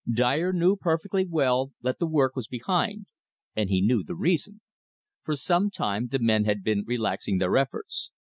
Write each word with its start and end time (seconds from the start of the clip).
Dyer 0.11 0.51
knew 0.51 0.75
perfectly 0.75 1.27
well 1.29 1.73
that 1.83 1.99
the 1.99 2.07
work 2.07 2.35
was 2.35 2.47
behind, 2.47 3.05
and 3.55 3.69
he 3.69 3.81
knew 3.85 4.01
the 4.03 4.15
reason. 4.15 4.61
For 5.21 5.35
some 5.35 5.69
time 5.69 6.07
the 6.07 6.17
men 6.17 6.43
had 6.45 6.63
been 6.63 6.83
relaxing 6.87 7.37
their 7.37 7.55
efforts. 7.55 8.09